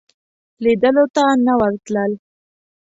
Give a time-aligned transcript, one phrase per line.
[0.63, 2.11] لیدلو ته نه ورتلل.